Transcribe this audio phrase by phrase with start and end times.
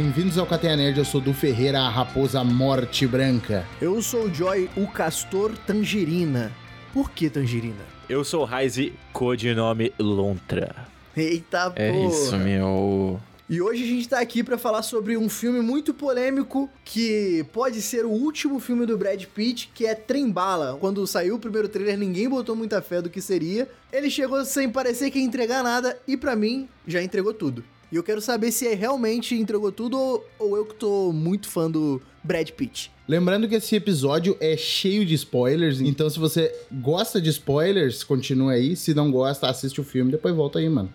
[0.00, 0.96] bem-vindos ao Cateia Nerd.
[0.96, 3.66] Eu sou do Ferreira, a raposa morte branca.
[3.82, 6.52] Eu sou o Joy, o castor tangerina.
[6.92, 7.84] Por que tangerina?
[8.08, 10.86] Eu sou o Raizi, codinome Lontra.
[11.16, 12.08] Eita, É porra.
[12.14, 13.20] isso, meu.
[13.50, 17.82] E hoje a gente tá aqui pra falar sobre um filme muito polêmico que pode
[17.82, 20.76] ser o último filme do Brad Pitt, que é Trembala.
[20.78, 23.68] Quando saiu o primeiro trailer, ninguém botou muita fé do que seria.
[23.92, 27.64] Ele chegou sem parecer que ia entregar nada e pra mim já entregou tudo.
[27.90, 31.70] E eu quero saber se realmente entregou tudo ou, ou eu que tô muito fã
[31.70, 32.92] do Brad Pitt.
[33.08, 38.52] Lembrando que esse episódio é cheio de spoilers, então se você gosta de spoilers, continua
[38.52, 38.76] aí.
[38.76, 40.92] Se não gosta, assiste o filme, depois volta aí, mano.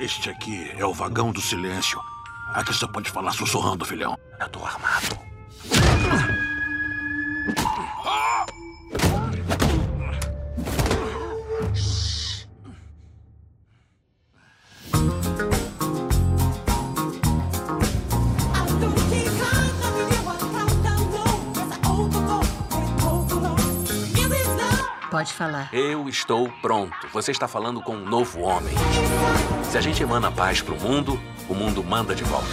[0.00, 2.00] Este aqui é o vagão do silêncio.
[2.54, 4.18] Aqui você pode falar sussurrando, filhão.
[4.40, 5.29] Eu tô armado.
[25.20, 25.68] Pode falar.
[25.70, 27.06] Eu estou pronto.
[27.12, 28.72] Você está falando com um novo homem.
[29.64, 32.48] Se a gente emana paz pro mundo, o mundo manda de volta.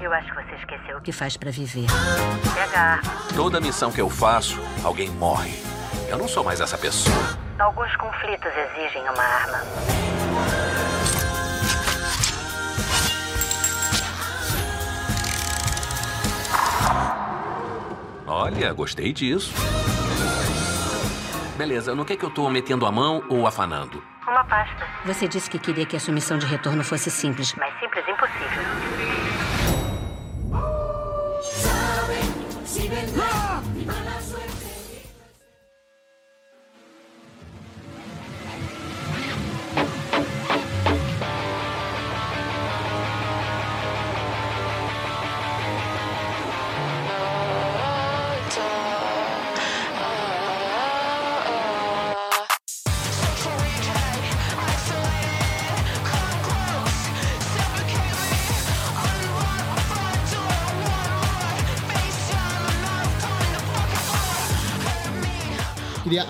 [0.00, 1.84] Eu acho que você esqueceu o que faz pra viver.
[2.54, 3.12] Pega a arma.
[3.36, 5.52] Toda missão que eu faço, alguém morre.
[6.08, 7.38] Eu não sou mais essa pessoa.
[7.58, 9.58] Alguns conflitos exigem uma arma.
[18.26, 19.52] Olha, gostei disso.
[21.56, 24.02] Beleza, no que é que eu tô metendo a mão ou afanando?
[24.26, 24.86] Uma pasta.
[25.04, 27.54] Você disse que queria que a sua missão de retorno fosse simples.
[27.56, 28.62] Mas simples impossível.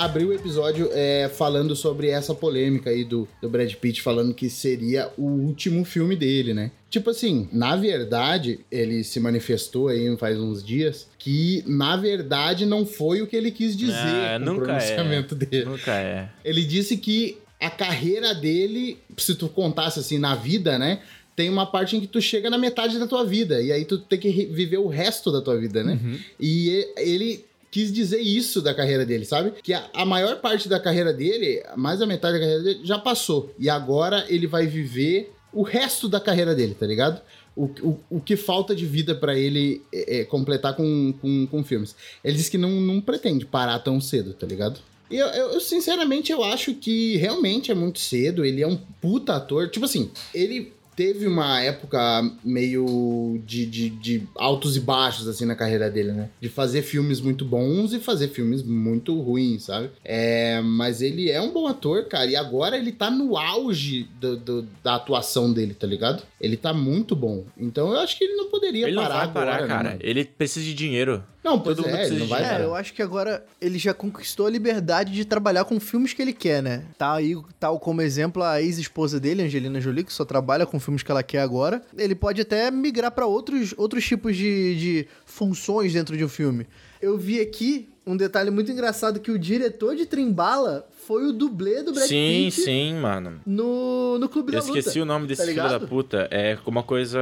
[0.05, 4.51] Abrir o episódio é, falando sobre essa polêmica aí do, do Brad Pitt, falando que
[4.51, 6.71] seria o último filme dele, né?
[6.91, 12.85] Tipo assim, na verdade, ele se manifestou aí faz uns dias que, na verdade, não
[12.85, 14.65] foi o que ele quis dizer É, com o nunca é.
[14.77, 15.65] pronunciamento dele.
[15.65, 16.29] Nunca é.
[16.45, 21.01] Ele disse que a carreira dele, se tu contasse assim na vida, né?
[21.35, 23.63] Tem uma parte em que tu chega na metade da tua vida.
[23.63, 25.99] E aí tu tem que viver o resto da tua vida, né?
[26.39, 29.55] E e- ele quis dizer isso da carreira dele, sabe?
[29.63, 32.99] Que a, a maior parte da carreira dele, mais da metade da carreira dele, já
[32.99, 33.53] passou.
[33.59, 37.23] E agora ele vai viver o resto da carreira dele, tá ligado?
[37.57, 41.65] O, o, o que falta de vida pra ele é, é, completar com, com, com
[41.65, 41.97] filmes.
[42.23, 44.79] Ele disse que não, não pretende parar tão cedo, tá ligado?
[45.11, 48.45] Eu, eu, eu, sinceramente, eu acho que realmente é muito cedo.
[48.45, 49.69] Ele é um puta ator.
[49.69, 51.99] Tipo assim, ele teve uma época
[52.45, 56.29] meio de, de, de altos e baixos, assim, na carreira dele, né?
[56.41, 59.91] De fazer filmes muito bons e fazer filmes muito ruins, sabe?
[60.05, 62.27] É, mas ele é um bom ator, cara.
[62.31, 66.23] E agora ele tá no auge do, do- da atuação dele, tá ligado?
[66.41, 67.45] Ele tá muito bom.
[67.57, 69.89] Então eu acho que ele não poderia Ele não parar vai parar, agora, né, cara.
[69.91, 70.01] mano?
[70.03, 71.23] ele precisa de dinheiro.
[71.43, 72.61] Não, pois todo mundo é, ele precisa não vai.
[72.61, 76.23] É, eu acho que agora ele já conquistou a liberdade de trabalhar com filmes que
[76.23, 76.85] ele quer, né?
[76.97, 81.03] Tá aí, tal como exemplo, a ex-esposa dele, Angelina Jolie, que só trabalha com filmes
[81.03, 81.83] que ela quer agora.
[81.97, 86.67] Ele pode até migrar pra outros, outros tipos de, de funções dentro de um filme.
[87.01, 91.83] Eu vi aqui um detalhe muito engraçado que o diretor de Trimbala foi o dublê
[91.83, 93.41] do Brad sim, Pitt sim, mano.
[93.47, 94.79] no, no Clube Eu da Luta.
[94.79, 96.29] esqueci o nome desse tá filho da puta.
[96.31, 97.19] É uma coisa.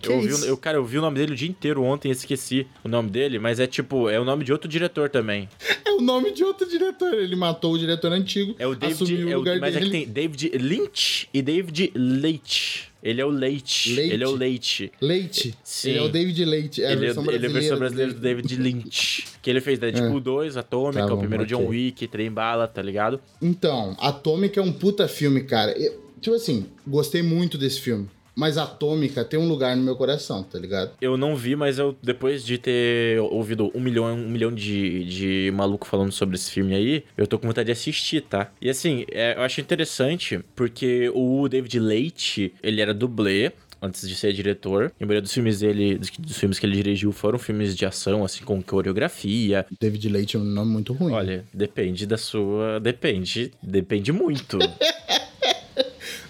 [0.00, 0.44] Que eu ouvi, isso?
[0.44, 3.10] eu, cara, eu vi o nome dele o dia inteiro ontem e esqueci o nome
[3.10, 5.48] dele, mas é tipo, é o nome de outro diretor também.
[5.84, 7.14] É o nome de outro diretor.
[7.14, 8.54] Ele matou o diretor antigo.
[8.58, 9.02] É o David.
[9.02, 9.90] assumiu É o o, lugar mas é dele.
[9.90, 12.92] que tem David Lynch e David Leite.
[13.08, 13.94] Ele é o Leite.
[13.94, 14.12] Leite?
[14.14, 14.92] Ele é o Leite.
[15.00, 15.54] Leite.
[15.62, 15.90] Sim.
[15.90, 16.82] Ele é o David Leite.
[16.82, 19.24] É ele, é, versão ele é a versão brasileira do David Lynch.
[19.40, 21.56] Que ele fez Deadpool 2, Atômica, Tá o bom, primeiro ok.
[21.56, 23.20] John Wick, Trem Bala, tá ligado?
[23.40, 25.70] Então, Atômica é um puta filme, cara.
[25.78, 28.08] Eu- tipo assim, gostei muito desse filme.
[28.36, 30.90] Mas Atômica tem um lugar no meu coração, tá ligado?
[31.00, 35.50] Eu não vi, mas eu, depois de ter ouvido um milhão, um milhão de, de
[35.54, 38.52] maluco falando sobre esse filme aí, eu tô com vontade de assistir, tá?
[38.60, 44.14] E assim, é, eu acho interessante, porque o David Leite, ele era dublê, antes de
[44.14, 44.92] ser diretor.
[44.98, 48.24] E a maioria dos filmes dele, dos, filmes que ele dirigiu, foram filmes de ação,
[48.24, 49.64] assim, com coreografia.
[49.80, 51.12] David Leite é um nome muito ruim.
[51.12, 52.80] Olha, depende da sua.
[52.80, 53.52] Depende.
[53.62, 54.58] Depende muito.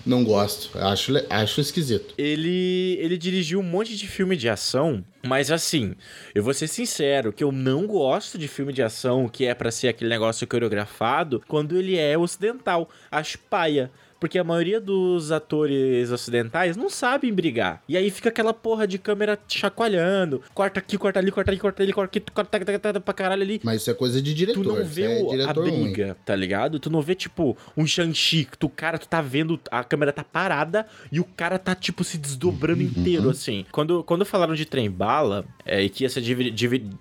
[0.07, 0.71] Não gosto.
[0.79, 2.15] Acho, acho esquisito.
[2.17, 5.95] ele, ele dirigiu um monte de filme de ação, mas assim,
[6.35, 9.71] eu vou ser sincero, que eu não gosto de filme de ação que é pra
[9.71, 12.89] ser aquele negócio coreografado quando ele é ocidental.
[13.11, 13.91] Acho paia.
[14.19, 17.83] Porque a maioria dos atores ocidentais não sabem brigar.
[17.87, 20.43] E aí fica aquela porra de câmera chacoalhando.
[20.55, 23.43] Corta aqui, corta ali, corta ali, corta ali, corta aqui, corta, corta, corta pra caralho
[23.43, 23.61] ali.
[23.63, 24.63] Mas isso é coisa de diretor.
[24.63, 25.83] Tu não vê é o- a diretor ruim.
[25.93, 26.79] briga, tá ligado?
[26.81, 30.25] Tu não vê, tipo, um Shang-Chi, que tu, cara, tu tá vendo, a câmera tá
[30.25, 32.87] parada e o cara tá, tipo, se desdobrando Uhum.
[32.89, 33.67] inteiro, assim.
[33.71, 34.65] Quando, quando falaram de
[35.17, 36.21] trem-bala, é, e que ia ser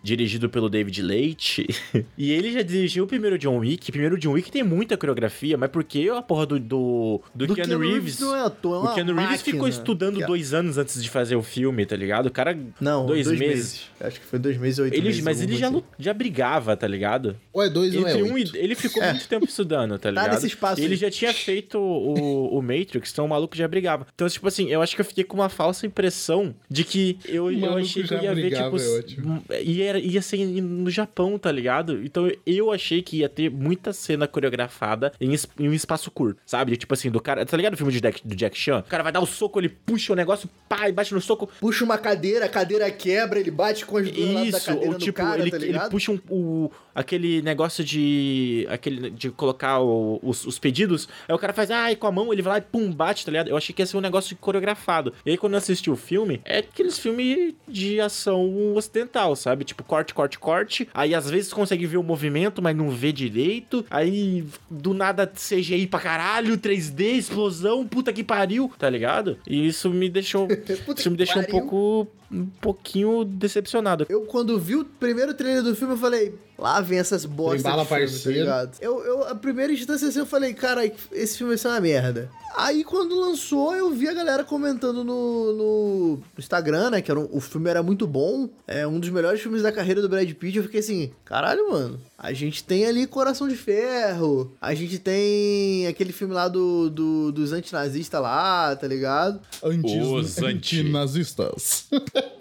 [0.03, 1.67] dirigido pelo David Leite,
[2.17, 5.57] e ele já dirigiu o primeiro John Wick, o primeiro John Wick tem muita coreografia,
[5.57, 8.19] mas porque a porra do, do, do, Do Keanu Reeves...
[8.19, 11.35] não é ator, é o Keanu Reeves ficou estudando Cara, dois anos antes de fazer
[11.35, 12.27] o filme, tá ligado?
[12.27, 12.57] O cara...
[12.79, 13.56] Não, dois, dois, meses.
[13.56, 13.81] meses.
[14.00, 15.21] Acho que foi dois meses e oito Ele, meses.
[15.23, 17.35] mas ele já, lu- já brigava, tá ligado?
[17.53, 18.56] Ou é dois ou é Entre um oito.
[18.56, 20.31] e, ele ficou muito tempo estudando, tá ligado?
[20.33, 21.00] nesse espaço ele aí.
[21.00, 24.06] já tinha feito o, o Matrix, então o maluco já brigava.
[24.13, 27.51] Então, tipo assim, eu acho que eu fiquei com uma falsa impressão de que eu,
[27.51, 28.78] eu achei que eu já ia ver, tipo.
[28.78, 29.44] é ótimo.
[29.63, 32.04] e era, ia ser no Japão, tá ligado?
[32.04, 36.40] Então eu achei que ia ter muita cena coreografada em, es- em um espaço curto,
[36.46, 36.75] sabe?
[36.78, 37.46] Tipo assim, do cara.
[37.46, 38.80] Tá ligado o filme de Jack, do Jack Chan?
[38.80, 41.50] O cara vai dar o soco, ele puxa o negócio, pá, e bate no soco.
[41.60, 44.88] Puxa uma cadeira, a cadeira quebra, ele bate com as duas lados da Isso, cadeira
[44.88, 48.66] ou no tipo, cara, ele, tá ele puxa um, o, aquele negócio de.
[48.69, 52.31] aquele de colocar o- os, os pedidos, aí o cara faz, ai, com a mão,
[52.31, 53.50] ele vai lá e pum, bate, tá ligado?
[53.50, 55.13] Eu achei que ia ser um negócio coreografado.
[55.25, 59.64] E aí, quando eu assisti o filme, é aqueles filmes de ação ocidental, sabe?
[59.64, 60.88] Tipo, corte, corte, corte.
[60.94, 63.86] Aí às vezes consegue ver o movimento, mas não vê direito.
[63.90, 69.38] Aí do nada CGI pra caralho, 3D, explosão, puta que pariu, tá ligado?
[69.48, 70.48] E isso me deixou.
[70.98, 71.60] Isso me deixou um pariu.
[71.62, 72.08] pouco.
[72.32, 74.06] um pouquinho decepcionado.
[74.10, 77.72] Eu, quando vi o primeiro trailer do filme, eu falei, lá vem essas bostas Trem
[77.72, 78.40] bala de filme, tá parceiro.
[78.40, 78.78] ligado?
[78.81, 82.30] Eu, eu, a primeira instância assim, eu falei, cara, esse filme vai ser uma merda.
[82.57, 87.28] Aí, quando lançou, eu vi a galera comentando no, no Instagram, né, que era um-
[87.30, 90.56] o filme era muito bom, é um dos melhores filmes da carreira do Brad Pitt.
[90.57, 95.86] Eu fiquei assim, caralho, mano, a gente tem ali Coração de Ferro, a gente tem
[95.88, 99.42] aquele filme lá do, do- dos antinazistas lá, tá ligado?
[99.62, 101.88] Antis, Os anti- antinazistas.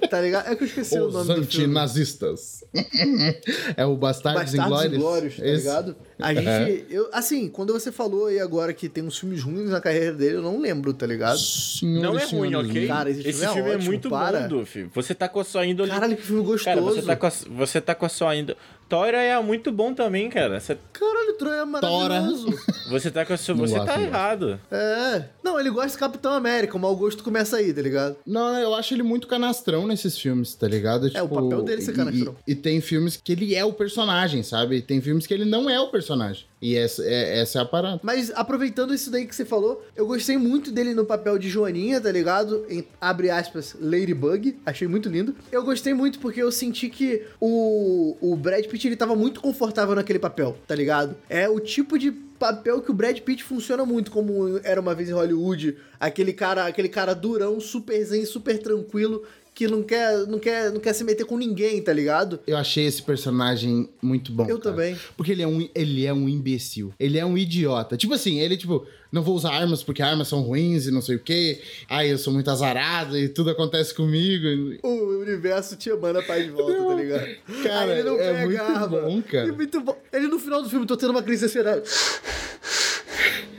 [0.09, 0.49] Tá ligado?
[0.49, 1.65] É que eu esqueci o Os nome do filme.
[1.65, 2.63] antinazistas.
[3.77, 4.95] é o Bastardos, Bastardos Inglórios.
[4.95, 5.57] Inglórios, tá Esse.
[5.57, 5.97] ligado?
[6.19, 9.81] A gente, eu, assim, quando você falou aí agora que tem uns filmes ruins na
[9.81, 11.39] carreira dele, eu não lembro, tá ligado?
[11.39, 12.71] Senhores Não é ruim, senhores.
[12.71, 12.87] ok?
[12.87, 14.49] Cara, esse filme esse é filme é ótimo, muito para.
[14.49, 14.65] bom.
[14.95, 15.91] Você tá com a sua índole.
[15.91, 16.65] Caralho, que filme gostoso.
[16.65, 18.59] Cara, você tá com a, você tá com a sua índole.
[18.95, 20.61] Tora é muito bom também, cara.
[20.61, 22.47] Você, Caralho, Troia é maravilhoso.
[22.89, 23.55] você tá com a sua.
[23.57, 24.61] Você gosto, tá errado.
[24.71, 25.25] É.
[25.43, 28.17] Não, ele gosta de Capitão América, o mau gosto começa aí, tá ligado?
[28.25, 31.11] Não, eu acho ele muito canastrão nesses filmes, tá ligado?
[31.13, 32.37] É, o papel dele é ser e- canastrão.
[32.47, 34.81] E, e tem filmes que ele é o personagem, sabe?
[34.81, 36.45] Tem filmes que ele não é o personagem.
[36.63, 38.01] E essa é, essa é a parada.
[38.03, 42.01] Mas aproveitando isso daí que você falou, eu gostei muito dele no papel de Joaninha,
[42.01, 42.65] tá ligado?
[42.71, 44.57] Em, abre aspas, Ladybug.
[44.65, 45.35] Achei muito lindo.
[45.53, 49.95] Eu gostei muito porque eu senti que o, o Brad Pitt, ele tava muito confortável
[49.95, 51.17] naquele papel, tá ligado?
[51.29, 55.09] É o tipo de papel que o Brad Pitt funciona muito, como era uma vez
[55.09, 55.77] em Hollywood.
[55.99, 59.23] Aquele cara, aquele cara durão, super zen, super tranquilo,
[59.55, 62.41] que não quer, não quer, não quer se meter com ninguém, tá ligado?
[62.47, 64.43] Eu achei esse personagem muito bom.
[64.49, 64.75] Eu cara.
[64.75, 64.99] também.
[65.17, 66.93] Porque ele é, um, ele é um imbecil.
[66.99, 67.97] Ele é um idiota.
[67.97, 71.15] Tipo assim, ele, tipo, não vou usar armas porque armas são ruins e não sei
[71.17, 71.63] o quê.
[71.89, 74.77] Ai, eu sou muito azarado e tudo acontece comigo.
[74.83, 77.29] O universo te manda paz de volta, tá ligado?
[77.63, 78.89] Cara, Aí ele não é pega muito arma.
[78.89, 79.49] bom, cara.
[79.49, 79.97] É muito bom.
[80.13, 81.89] Ele no final do filme, tô tendo uma crise ansiedade.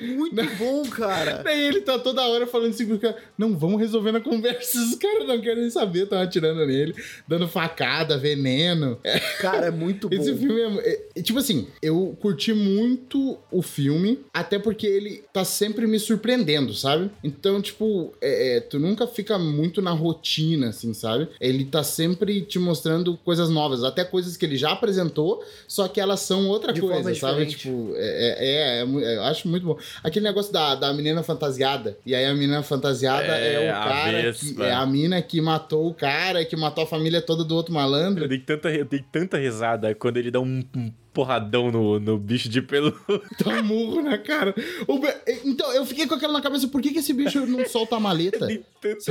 [0.06, 1.42] Muito bom, cara.
[1.44, 4.78] Daí ele tá toda hora falando assim pro cara, não, vamos resolver na conversa.
[4.80, 6.94] Os caras não querem saber, estão atirando nele,
[7.28, 9.00] dando facada, veneno.
[9.04, 10.16] É, Cara, é muito bom.
[10.16, 15.24] Esse filme é, é- é- Tipo assim, eu curti muito o filme, até porque ele
[15.34, 17.10] tá sempre me surpreendendo, sabe?
[17.24, 21.28] Então, tipo, é- é, tu nunca fica muito na rotina, assim, sabe?
[21.40, 26.00] Ele tá sempre te mostrando coisas novas, até coisas que ele já apresentou, só que
[26.00, 27.46] elas são outra De coisa, sabe?
[27.48, 29.78] Tipo, é, é, é- é é- eu acho muito bom.
[30.04, 31.98] Aquele negócio da, da menina fantasiada.
[32.06, 34.56] E aí a menina fantasiada é, É, o cara Vespa.
[34.56, 37.74] que é a mina que matou o cara, que matou a família toda do outro
[37.74, 38.26] malandro.
[38.26, 42.18] Eu dei tanta, eu dei tanta risada quando ele dá um, um porradão no, no
[42.18, 42.92] bicho de pelo.
[43.44, 44.54] Dá um murro na cara.
[45.46, 48.00] Então, eu fiquei com aquela na cabeça, por que, que esse bicho não solta a
[48.00, 48.46] maleta?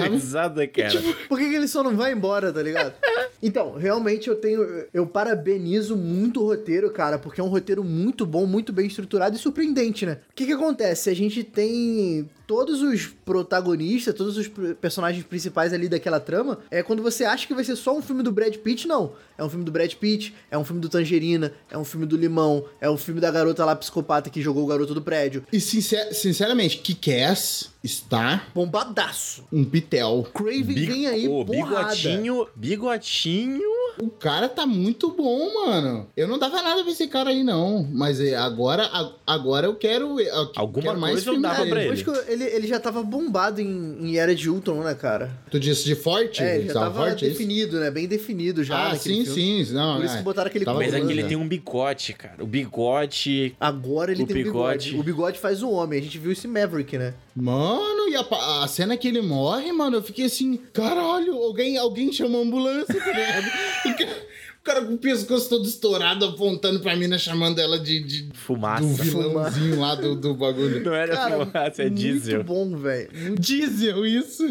[0.09, 1.03] risada, cara.
[1.27, 2.93] Por que, que ele só não vai embora, tá ligado?
[3.43, 4.87] Então, realmente eu tenho.
[4.95, 9.37] Eu parabenizo muito o roteiro, cara, porque é um roteiro muito bom, muito bem estruturado
[9.37, 10.21] e surpreendente, né?
[10.31, 11.11] O que, que acontece?
[11.11, 16.59] A gente tem todos os protagonistas, todos os personagens principais ali daquela trama.
[16.71, 19.13] É quando você acha que vai ser só um filme do Brad Pitt, não.
[19.37, 22.17] É um filme do Brad Pitt, é um filme do Tangerina, é um filme do
[22.17, 25.45] Limão, é um filme da garota lá psicopata que jogou o garoto do prédio.
[25.53, 29.45] E sincer- sinceramente, Kick-Ass está Bombadaço.
[29.53, 30.27] um pitel.
[30.35, 31.95] Craven vem aí, Ô, porrada.
[31.95, 33.61] bigotinho, bigotinho.
[34.01, 36.09] O cara tá muito bom, mano.
[36.17, 37.87] Eu não dava nada pra esse cara aí, não.
[37.93, 38.91] Mas é, agora,
[39.27, 40.19] agora eu quero.
[40.19, 41.95] Eu Alguma quero mais coisa eu dava pra eu-
[42.27, 45.31] ele, ele já tava bombado em, em Era de Ultron, né, cara?
[45.51, 46.43] Tu disse de forte?
[46.43, 47.39] É, ele já Tava tava forte, é isso?
[47.39, 47.91] definido, né?
[47.91, 48.89] Bem definido já.
[48.89, 49.65] Ah, sim, filme.
[49.67, 49.73] sim.
[49.75, 50.19] Não, Por isso é.
[50.19, 52.43] que botaram aquele Tava Mas aqui ele tem um bigode, cara.
[52.43, 53.55] O bigode.
[53.61, 54.87] Agora ele O tem um bigode.
[54.87, 55.01] bigode.
[55.01, 56.01] O bigode faz o homem.
[56.01, 57.15] A gente viu esse Maverick, né?
[57.37, 57.74] Mano,
[58.09, 62.39] e a, a cena que ele morre, mano, eu fiquei assim, caralho, alguém, alguém chama
[62.39, 63.47] a ambulância, tá ligado?
[63.85, 64.17] O ca-
[64.61, 68.83] O cara com o pescoço todo estourado, apontando pra mina, chamando ela de, de Fumaça.
[68.83, 70.83] do vilãozinho lá do, do bagulho.
[70.83, 72.43] Não era Cara, fumaça, é muito diesel.
[72.45, 73.11] bom, velho.
[73.15, 74.43] Muito- Diesel, isso.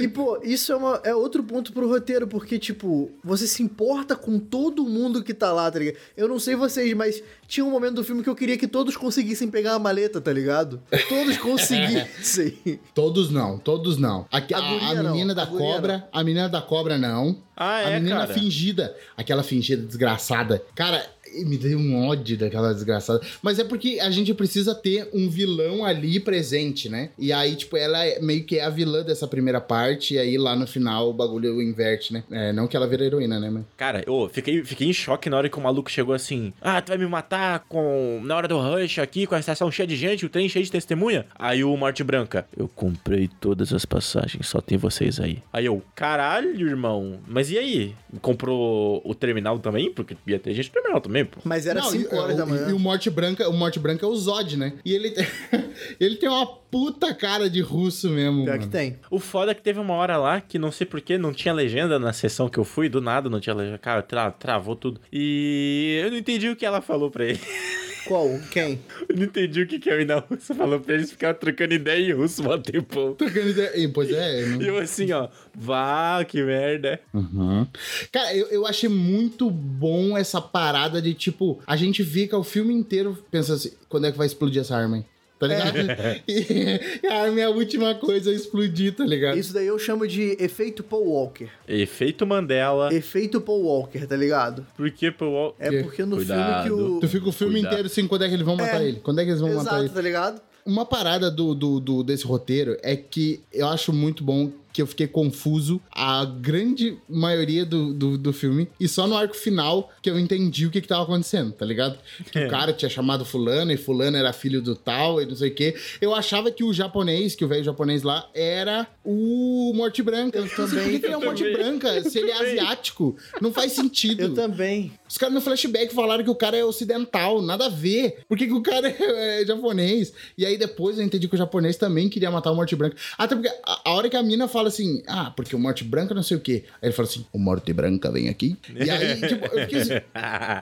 [0.00, 4.16] E, pô, isso é, uma- é outro ponto pro roteiro, porque, tipo, você se importa
[4.16, 5.98] com todo mundo que tá lá, tá ligado?
[6.16, 8.94] Eu não sei vocês, mas tinha um momento do filme que eu queria que todos
[8.96, 10.80] conseguissem pegar a maleta, tá ligado?
[11.08, 12.78] Todos conseguissem.
[12.94, 14.26] Todos não, todos não.
[14.30, 17.42] A, a- A a não, menina a da guria cobra, a menina da cobra não.
[17.56, 18.34] Ah, a é, menina cara.
[18.34, 20.62] fingida, aquela fingida desgraçada.
[20.76, 21.04] Cara,
[21.44, 23.20] me deu um ódio daquela desgraçada.
[23.42, 27.10] Mas é porque a gente precisa ter um vilão ali presente, né?
[27.18, 30.36] E aí, tipo, ela é meio que é a vilã dessa primeira parte, e aí
[30.38, 32.24] lá no final o bagulho inverte, né?
[32.30, 33.50] É, não que ela vira heroína, né?
[33.50, 33.64] Mas...
[33.76, 36.52] Cara, eu fiquei, fiquei em choque na hora que o maluco chegou assim.
[36.60, 39.86] Ah, tu vai me matar com na hora do rush aqui, com a estação cheia
[39.86, 41.26] de gente, o trem cheio de testemunha?
[41.34, 42.46] Aí o Morte Branca.
[42.56, 45.42] Eu comprei todas as passagens, só tem vocês aí.
[45.52, 47.20] Aí eu, caralho, irmão.
[47.26, 47.94] Mas e aí?
[48.20, 49.92] Comprou o terminal também?
[49.92, 51.40] Porque ia ter gente no terminal também, pô.
[51.44, 52.68] Mas era Não, 5 e- horas o- da manhã.
[52.68, 54.74] E o Morte Branca, o Morte Branca é o Zod, né?
[54.84, 55.26] E ele, tem-
[56.00, 58.44] ele tem uma puta cara de russo mesmo.
[58.44, 58.62] Pior mano.
[58.62, 58.98] que tem.
[59.10, 61.98] O foda é que teve uma hora lá que não sei porquê, não tinha legenda
[61.98, 63.78] na sessão que eu fui, do nada não tinha legenda.
[63.78, 65.00] Cara, tra- travou tudo.
[65.12, 67.40] E eu não entendi o que ela falou pra ele.
[68.08, 68.40] Qual?
[68.50, 68.80] Quem?
[69.08, 72.10] Eu não entendi o que, que a mina russa falou pra eles ficar trocando ideia
[72.10, 73.14] em russo mó tempão.
[73.14, 73.76] Trocando ideia.
[73.78, 74.42] E, Pois é.
[74.42, 76.98] eu não- E eu assim, ó, vá, que merda.
[77.12, 77.66] Uhum.
[78.10, 82.72] Cara, eu, eu achei muito bom essa parada de tipo, a gente fica o filme
[82.74, 85.06] inteiro pensando assim, quando é que vai explodir essa arma, hein?
[85.38, 85.76] Tá ligado?
[86.26, 89.38] E, a arma é a última coisa a explodir, tá ligado?
[89.38, 91.48] Isso daí eu chamo de efeito Paul Walker.
[91.66, 92.92] Efeito Mandela.
[92.92, 94.66] Efeito Paul Walker, tá ligado?
[94.76, 95.54] Por que, pô?
[95.58, 95.82] É Que?
[95.84, 96.64] porque no Cuidado.
[96.66, 97.00] filme que o.
[97.00, 97.72] Tu fica o filme Cuidado.
[97.72, 98.88] inteiro assim, quando é que eles vão matar É.
[98.88, 99.00] ele?
[99.00, 99.84] Quando é que eles vão matar ele?
[99.84, 100.40] Exato, tá ligado?
[100.66, 104.86] Uma parada do, do, do- desse roteiro é que eu acho muito bom que eu
[104.86, 110.08] fiquei confuso a grande maioria do, do, do filme e só no arco final que
[110.08, 111.98] eu entendi o que, que tava acontecendo, tá ligado?
[112.30, 112.46] Que É.
[112.46, 115.54] o cara tinha chamado fulano e fulano era filho do tal e não sei o
[115.54, 115.74] quê.
[116.00, 120.38] Eu achava que o japonês, que o velho japonês lá, era o Morte Branca.
[120.38, 121.56] Eu também, Por que, que ele é o Morte também.
[121.58, 123.16] Branca se ele é asiático?
[123.42, 124.20] Não faz sentido.
[124.22, 124.92] Eu também.
[125.08, 128.18] Os caras no flashback falaram que o cara é ocidental, nada a ver.
[128.28, 130.12] Por que, que o cara é, é japonês?
[130.36, 132.96] E aí depois eu entendi que o japonês também queria matar o Morte Branca.
[133.16, 136.14] Até porque a, a hora que a mina fala assim, ah, porque o Morte Branca
[136.14, 136.64] não sei o quê.
[136.80, 138.56] Aí ele fala assim, o Morte Branca vem aqui.
[138.74, 139.94] E aí, tipo, eu fiquei assim,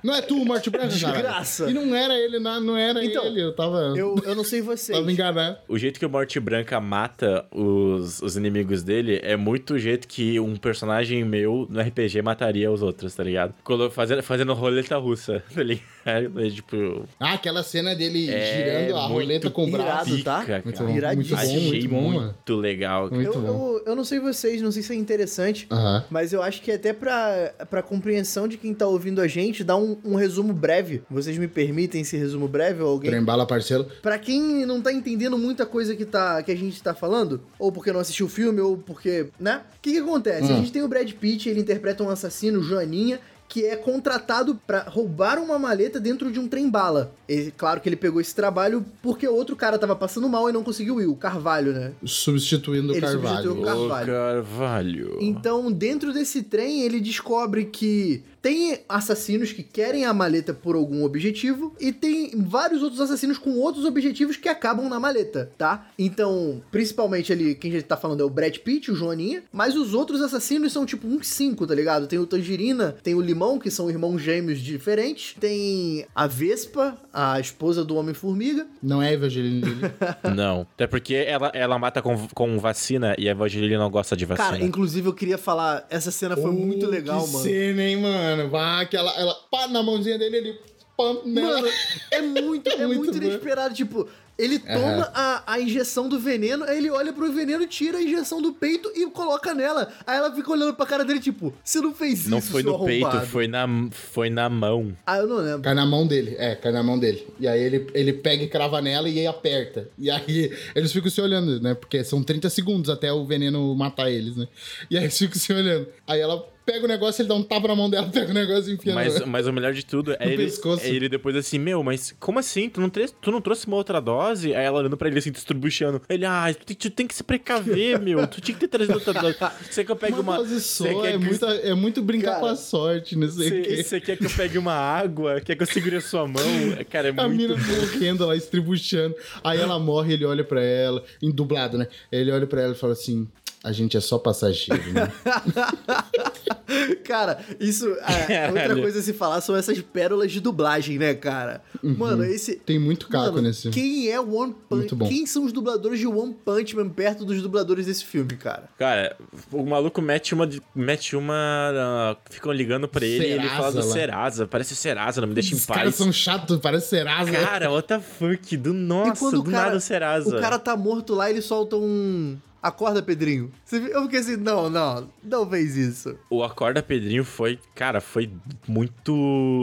[0.02, 0.88] não é tu o Morte Branca?
[0.88, 1.70] Desgraça.
[1.70, 3.40] E não era ele, não, não era Então, ele.
[3.42, 4.96] Eu tava, Eu, eu não sei vocês.
[4.96, 5.58] tava enganado.
[5.68, 10.06] O jeito que o Morte Branca mata os, os inimigos dele é muito o jeito
[10.08, 13.54] que um personagem meu no RPG mataria os outros, tá ligado?
[13.90, 15.84] Fazendo, fazendo roleta russa, tá ligado?
[16.06, 20.16] É, tipo, Ah, aquela cena dele É, girando a muito roleta com o braço.
[20.16, 20.60] irado, tá?
[20.64, 23.08] Muito bom, muito bom, Achei muito bom, muito legal.
[23.10, 23.22] cara.
[23.22, 23.78] Muito eu, bom.
[23.78, 25.68] eu, eu não sei vocês, não sei se é interessante,
[26.10, 29.76] mas eu acho que até pra, pra compreensão de quem tá ouvindo a gente, dá
[29.76, 31.02] um, um resumo breve.
[31.08, 33.10] Vocês me permitem esse resumo breve ou alguém?
[33.12, 33.86] Trembala, parceiro.
[34.02, 37.70] Pra quem não tá entendendo muita coisa que, tá, que a gente tá falando, ou
[37.70, 39.62] porque não assistiu o filme, ou porque, né?
[39.76, 40.50] O que que acontece?
[40.50, 40.58] A Hum.
[40.58, 45.38] gente tem o Brad Pitt, ele interpreta um assassino, Joaninha, que é contratado pra roubar
[45.38, 47.12] uma maleta dentro de um trem-bala.
[47.28, 50.62] E, Claro que ele pegou esse trabalho porque outro cara tava passando mal e não
[50.64, 51.92] conseguiu ir, o Carvalho, né?
[52.04, 53.22] Substituindo o Ele Carvalho.
[53.48, 54.12] substituiu o Carvalho.
[54.12, 55.18] Carvalho.
[55.20, 61.02] Então, dentro desse trem, ele descobre que tem assassinos que querem a maleta por algum
[61.04, 65.88] objetivo e tem vários outros assassinos com outros objetivos que acabam na maleta, tá?
[65.98, 69.74] Então, principalmente ali, quem a gente tá falando é o Brad Pitt, o Joaninha, mas
[69.74, 72.06] os outros assassinos são tipo uns cinco, tá ligado?
[72.06, 77.40] Tem o Tangerina, tem o Limão, que são irmãos gêmeos diferentes, tem a Vespa, a
[77.40, 79.80] esposa do Homem-Formiga, Não é Evangelina Lilly.
[80.36, 80.68] Não.
[80.74, 84.50] Até porque ela, ela mata com, com vacina e a Evangeline não gosta de vacina.
[84.52, 87.44] Cara, inclusive eu queria falar, essa cena foi muito Oh, legal, que mano.
[87.44, 88.35] cena, hein, mano?
[88.44, 90.60] Vá, que ela, ela pá na mãozinha dele, ele
[90.96, 91.60] pam nela.
[91.60, 91.68] Mano,
[92.10, 93.26] é muito, é Muito muito, bom.
[93.26, 93.74] inesperado.
[93.74, 98.02] Tipo, ele toma a, a injeção do veneno, aí ele olha pro veneno, tira a
[98.02, 99.90] injeção do peito e coloca nela.
[100.06, 102.72] Aí ela fica olhando pra cara dele, tipo, você não fez não isso, foi seu
[102.72, 104.94] no peito, arrombado." foi na, foi na mão.
[105.06, 105.62] Ah, eu não lembro.
[105.62, 107.26] Cai na mão dele, é, cai na mão dele.
[107.40, 109.88] E aí ele, ele pega e crava nela e aí aperta.
[109.98, 111.74] E aí eles ficam se olhando, né?
[111.74, 114.46] Porque são 30 segundos até o veneno matar eles, né?
[114.90, 115.88] E aí eles ficam se olhando.
[116.06, 118.70] Aí ela pega o negócio, ele dá um tapa na mão dela, pega o negócio
[118.70, 119.26] e enfia Mas, no...
[119.28, 120.44] mas o melhor de tudo é ele,
[120.82, 122.68] é ele depois assim, meu, mas como assim?
[122.68, 124.54] Tu não, trouxe, tu não trouxe uma outra dose?
[124.54, 126.02] Aí ela olhando pra ele assim, distribuindo.
[126.08, 128.26] Ele, ah, tu, tem- tu tem que se precaver, meu.
[128.26, 129.37] Tu tinha que ter trazido outra dose.
[129.70, 130.58] Você que eu pegue Uma uma.
[130.61, 133.49] só, quer é, que- muito, é muito brincar Cara, com a sorte, não sei o
[133.50, 133.82] Você, quê.
[133.85, 135.40] você quer que eu pegue uma água?
[135.40, 136.42] Quer que eu segure a sua mão?
[136.90, 137.37] Cara, é A muito.
[137.37, 139.14] mina morrendo lá, estribuchando.
[139.44, 141.87] Aí ela morre, ele olha pra ela, em dublado, né?
[142.11, 143.28] Ele olha pra ela e fala assim:
[143.66, 145.12] a gente é só passageiro, né?
[147.04, 147.87] Cara, isso.
[148.28, 148.80] é, outra Caralho.
[148.82, 151.62] coisa a se falar são essas pérolas de dublagem, né, cara?
[151.82, 152.52] Mano, esse.
[152.52, 152.58] Uhum.
[152.64, 153.70] Tem muito caco Mano, nesse.
[153.70, 154.78] quem é One Punch?
[154.80, 155.08] Muito bom.
[155.08, 158.68] Quem são os dubladores de One Punch Man perto dos dubladores desse filme, cara?
[158.78, 159.16] Cara,
[159.52, 160.49] o maluco mete uma.
[160.73, 161.35] Mete uma.
[161.35, 163.92] ah, ficam ligando pra ele e ele Serasa fala do lá.
[163.92, 164.46] Serasa.
[164.46, 165.78] Parece Serasa, não me deixa em Os paz.
[165.78, 167.32] caras são chatos, parece Serasa.
[167.32, 168.56] Cara, what the fuck?
[168.56, 170.37] Do e nossa, quando do o cara, nada o Serasa.
[170.37, 172.37] o cara tá morto lá, ele solta um.
[172.66, 173.50] Acorda, Pedrinho.
[173.73, 176.16] Eu fiquei assim, não, não, não fez isso.
[176.30, 178.30] O Acorda Pedrinho foi, cara, foi
[178.66, 179.14] muito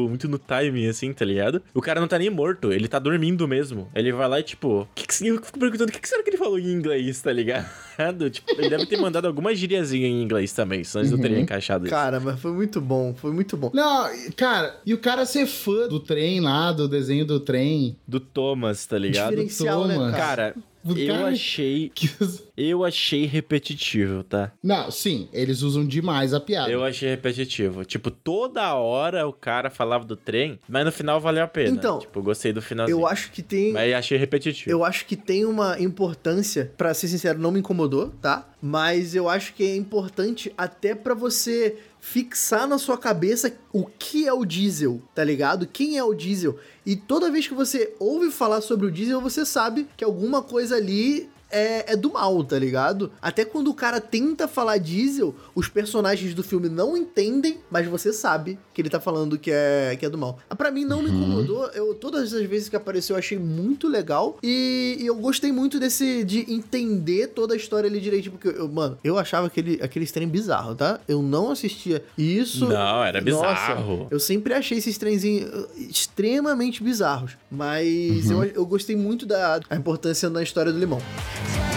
[0.10, 1.62] muito no timing, assim, tá ligado?
[1.74, 3.89] O cara não tá nem morto, ele tá dormindo mesmo.
[3.93, 6.29] Ele vai lá e, tipo, que que, eu fico perguntando o que, que será que
[6.29, 7.65] ele falou em inglês, tá ligado?
[8.33, 11.22] Tipo, ele deve ter mandado alguma gíriazinha em inglês também, senão eles não Uhum.
[11.22, 11.93] teriam encaixado isso.
[11.93, 13.69] Cara, mas foi muito bom, foi muito bom.
[13.74, 17.95] Não, cara, e o cara ser fã do trem lá, do desenho do trem.
[18.08, 19.30] Do Thomas, tá ligado?
[19.30, 20.15] Diferencial, né, Thomas.
[20.15, 20.23] cara?
[20.34, 21.89] Cara, O eu cara- achei.
[21.96, 22.10] que
[22.58, 24.52] Eu achei repetitivo, tá?
[24.62, 26.69] Não, sim, eles usam demais a piada.
[26.72, 27.86] Eu achei repetitivo.
[27.86, 31.69] Tipo, toda hora o cara falava do trem, mas no final valeu a pena.
[31.69, 33.00] Então, tipo, eu gostei do finalzinho.
[33.00, 33.72] Eu acho que tem.
[33.72, 34.69] Mas achei repetitivo.
[34.69, 38.48] Eu acho que tem uma importância, pra ser sincero, não me incomodou, tá?
[38.62, 44.27] Mas eu acho que é importante até pra você fixar na sua cabeça o que
[44.27, 45.65] é o diesel, tá ligado?
[45.65, 46.59] Quem é o diesel?
[46.85, 50.75] E toda vez que você ouve falar sobre o diesel, você sabe que alguma coisa
[50.75, 53.11] ali é, é do mal, tá ligado?
[53.21, 58.11] Até quando o cara tenta falar diesel, os personagens do filme não entendem, mas você
[58.11, 60.39] sabe que ele tá falando que é, que é do mal.
[60.57, 64.37] Pra mim não me incomodou, eu todas as vezes que apareceu eu achei muito legal
[64.41, 68.67] e, e eu gostei muito desse de entender toda a história ali direitinho, porque eu,
[68.67, 70.99] mano, eu achava aquele aquele trem bizarro, tá?
[71.07, 72.67] Eu não assistia isso.
[72.67, 73.97] Não, era bizarro.
[73.97, 79.59] Nossa, eu sempre achei esses trenzinhos uh, extremamente bizarros, mas eu, eu gostei muito da
[79.69, 81.01] a importância na história do limão.
[81.51, 81.72] Try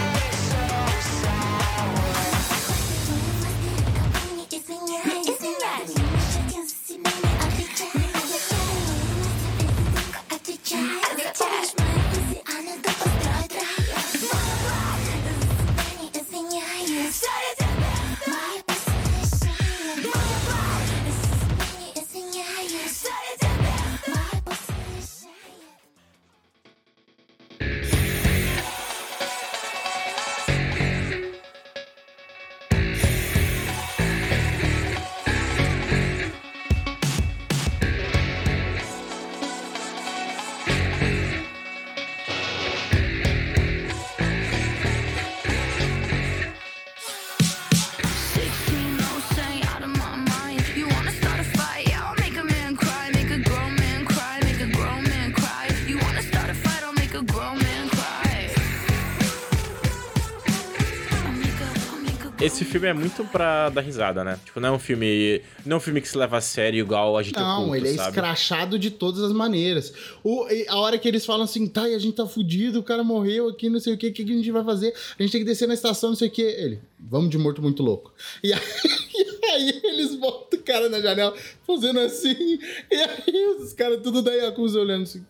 [62.57, 64.39] Esse filme é muito pra dar risada, né?
[64.43, 65.43] Tipo, não é um filme.
[65.63, 67.89] Não é um filme que se leva a sério igual a gente Não, oculto, ele
[67.89, 68.09] é sabe?
[68.09, 69.93] escrachado de todas as maneiras.
[70.23, 72.83] O, e a hora que eles falam assim, tá, e a gente tá fudido, o
[72.83, 74.91] cara morreu aqui, não sei o que, o que a gente vai fazer?
[75.19, 76.41] A gente tem que descer na estação, não sei o que.
[76.41, 78.11] Ele, vamos de morto muito louco.
[78.43, 78.59] E aí,
[79.13, 82.57] e aí eles botam o cara na janela fazendo assim.
[82.89, 85.23] E aí os caras tudo da Yakuza olhando assim.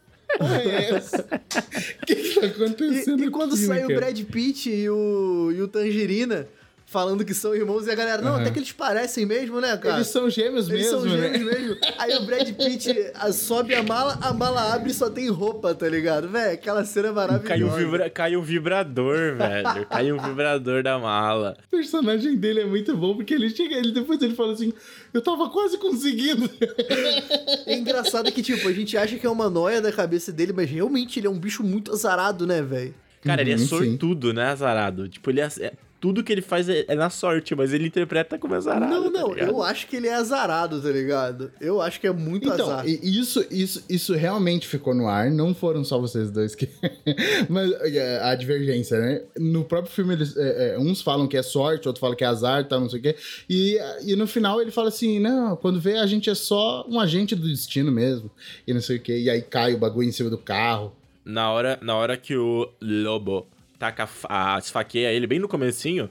[0.66, 1.26] É essa?
[2.02, 3.24] O que, que tá E, acontecendo?
[3.24, 3.96] e quando aqui, né, saiu o?
[3.96, 6.48] Brad Pitt e o, e o Tangerina
[6.89, 8.41] falando que são irmãos e a galera, não, Aham.
[8.41, 9.97] até que eles parecem mesmo, né, cara?
[9.97, 11.60] Eles são gêmeos Eles mesmo, são gêmeos né?
[11.60, 11.76] mesmo.
[11.97, 15.88] Aí o Brad Pitt sobe a mala, a mala abre e só tem roupa, tá
[15.89, 16.30] ligado?
[16.30, 17.47] Véi, aquela cena é maravilhosa.
[17.50, 18.10] Caiu, vibra...
[18.10, 19.86] Caiu o vibrador, velho.
[19.89, 21.58] Caiu o vibrador da mala.
[21.67, 24.71] O personagem dele é muito bom, porque ele chega, ele depois ele fala assim,
[25.13, 26.50] eu tava quase conseguindo.
[27.65, 30.69] É engraçado que, tipo, a gente acha que é uma noia da cabeça dele, mas
[30.69, 32.95] realmente ele é um bicho muito azarado, né, velho?
[33.23, 33.65] Cara, ele é Uhum, sim.
[33.67, 35.10] sortudo, né, azarado?
[35.10, 35.50] Tipo, ele é...
[36.08, 38.89] Tudo que ele faz é, é na sorte, mas ele interpreta como azarado.
[38.89, 39.50] Não, tá não, ligado?
[39.50, 41.52] eu acho que ele é azarado, tá ligado?
[41.60, 42.88] Eu acho que é muito Então, azar.
[42.88, 46.70] e- isso, isso, isso realmente ficou no ar, não foram só vocês dois que.
[47.50, 49.22] Mas é, a divergência, né?
[49.38, 52.28] No próprio filme, eles, é, é, uns falam que é sorte, outros falam que é
[52.28, 53.15] azar, tal, não sei o quê.
[53.50, 57.02] E, e no final ele fala assim: não, quando vê a gente é só um
[57.02, 58.32] agente do destino mesmo,
[58.65, 59.17] e não sei o quê.
[59.20, 60.96] E aí cai o bagulho em cima do carro.
[61.26, 63.46] Na hora, na hora que o Lobo
[63.80, 66.10] taca a fa- a, esfaqueia ele bem no comecinho,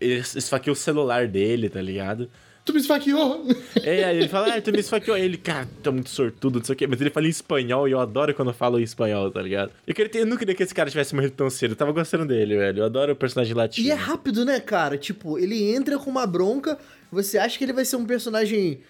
[0.00, 2.30] ele esfaqueia o celular dele, tá ligado?
[2.62, 3.46] Tu me esfaqueou!
[3.82, 5.16] É, aí ele fala, ah, tu me esfaqueou.
[5.16, 6.86] Aí ele, cara, tá muito sortudo, não sei o quê.
[6.86, 9.72] Mas ele fala em espanhol e eu adoro quando eu falo em espanhol, tá ligado?
[9.86, 11.72] Eu, queria ter- eu não queria que esse cara tivesse morrido tão cedo.
[11.72, 12.80] Eu tava gostando dele, velho.
[12.80, 13.88] Eu adoro o personagem latino.
[13.88, 14.98] E é rápido, né, cara?
[14.98, 16.78] Tipo, ele entra com uma bronca,
[17.10, 18.80] você acha que ele vai ser um personagem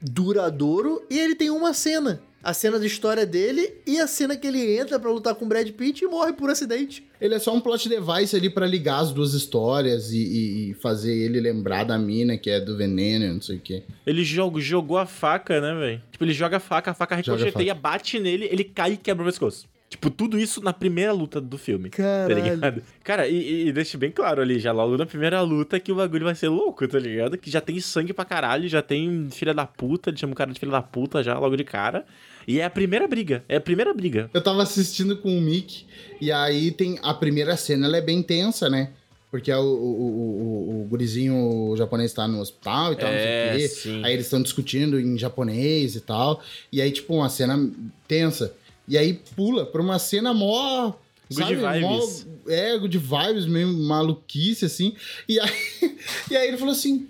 [0.00, 2.22] duradouro e ele tem uma cena.
[2.42, 5.48] A cena da história dele e a cena que ele entra pra lutar com o
[5.48, 7.06] Brad Pitt e morre por acidente.
[7.20, 10.74] Ele é só um plot device ali pra ligar as duas histórias e, e- e
[10.74, 13.82] fazer ele lembrar da mina que é do veneno, não sei o quê.
[14.06, 16.02] Ele jogou, jogou a faca, né, velho?
[16.10, 19.26] Tipo, ele joga a faca, a faca ricocheteia, bate nele, ele cai e quebra o
[19.26, 19.68] pescoço.
[19.90, 21.90] Tipo, tudo isso na primeira luta do filme.
[21.90, 22.28] Caralho.
[22.28, 22.82] Tá ligado?
[23.02, 25.96] Cara, e, e, e deixa bem claro ali, já logo na primeira luta, que o
[25.96, 27.36] bagulho vai ser louco, tá ligado?
[27.36, 30.52] Que já tem sangue pra caralho, já tem filha da puta, ele chama o cara
[30.52, 32.06] de filha da puta já logo de cara.
[32.46, 34.30] E é a primeira briga, é a primeira briga.
[34.32, 35.84] Eu tava assistindo com o Mick,
[36.20, 38.90] e aí tem a primeira cena, ela é bem tensa, né?
[39.30, 43.58] Porque é o, o, o, o, gurizinho japonês tá no hospital e tal, É, não
[43.58, 43.74] sei o quê.
[43.74, 44.04] sim.
[44.04, 46.42] Aí eles estão discutindo em japonês e tal.
[46.72, 47.70] E aí, tipo, uma cena
[48.08, 48.52] tensa.
[48.88, 50.92] E aí pula pra uma cena mó.
[51.32, 52.26] Good vibes.
[52.26, 54.96] Mó, é, good vibes, meio maluquice, assim.
[55.28, 55.52] E aí,
[56.28, 57.08] e aí ele falou assim: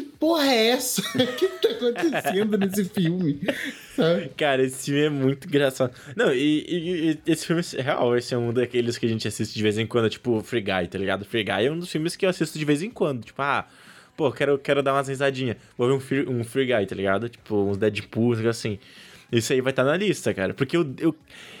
[0.00, 1.02] Que porra é essa?
[1.14, 3.40] O que tá acontecendo nesse filme?
[3.94, 4.30] Sabe?
[4.36, 5.92] Cara, esse filme é muito engraçado.
[6.16, 9.54] Não, e, e- e esse filme, real, esse é um daqueles que a gente assiste
[9.54, 11.24] de vez em quando, tipo Free Guy, tá ligado?
[11.24, 13.24] Free Guy é um dos filmes que eu assisto de vez em quando.
[13.24, 13.66] Tipo, ah,
[14.16, 15.56] pô, quero, quero dar umas risadinhas.
[15.76, 17.28] Vou ver um Free, um free Guy, tá ligado?
[17.28, 18.78] Tipo, uns Deadpool, assim.
[19.32, 20.52] Isso aí vai estar na lista, cara.
[20.54, 21.14] Porque eu, eu,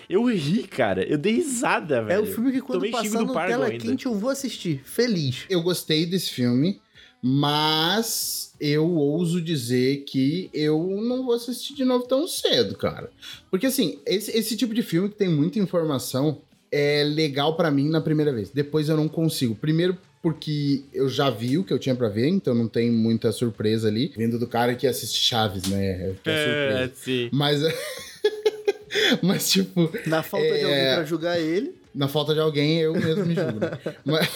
[0.08, 1.04] eu ri, cara.
[1.04, 2.18] Eu dei risada, velho.
[2.18, 3.78] É o filme que quando Tomei passar no tela ainda.
[3.84, 4.80] quente eu vou assistir.
[4.84, 5.44] Feliz.
[5.48, 6.80] Eu gostei desse filme,
[7.22, 13.10] mas eu ouso dizer que eu não vou assistir de novo tão cedo, cara.
[13.50, 16.38] Porque assim, esse, esse tipo de filme que tem muita informação
[16.70, 18.50] é legal pra mim na primeira vez.
[18.50, 19.54] Depois eu não consigo.
[19.54, 23.32] Primeiro porque eu já vi o que eu tinha pra ver, então não tem muita
[23.32, 24.12] surpresa ali.
[24.14, 26.14] Vindo do cara que assiste Chaves, né?
[26.22, 26.92] Que é É, surpresa.
[26.96, 27.28] sim.
[27.32, 27.60] Mas,
[29.22, 30.64] mas tipo, Na falta de É.
[30.64, 31.74] alguém pra julgar ele.
[31.94, 33.60] na falta de alguém, eu mesmo me julgo.
[33.60, 33.78] né?
[34.04, 34.28] mas,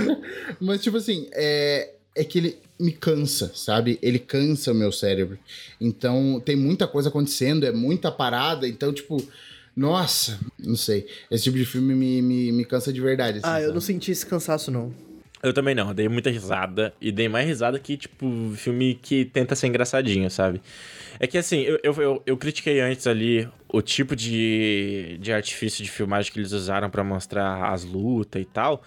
[0.60, 3.98] mas, tipo assim, é, é que ele me cansa, sabe?
[4.02, 5.38] Ele cansa o meu cérebro.
[5.80, 8.66] Então, tem muita coisa acontecendo, é muita parada.
[8.68, 9.22] Então, tipo,
[9.76, 11.06] nossa, não sei.
[11.30, 13.38] Esse tipo de filme me, me, me cansa de verdade.
[13.38, 13.74] assim, Ah, eu sabe?
[13.74, 14.92] não senti esse cansaço, não.
[15.42, 16.94] Eu também não, eu dei muita risada.
[17.00, 20.60] E dei mais risada que, tipo, filme que tenta ser engraçadinho, sabe?
[21.18, 25.82] É que assim, eu, eu, eu, eu critiquei antes ali o tipo de, de artifício
[25.84, 28.82] de filmagem que eles usaram pra mostrar as lutas e tal.